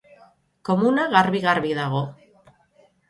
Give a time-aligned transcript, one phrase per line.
[0.69, 2.03] Komuna garbi-garbi dago.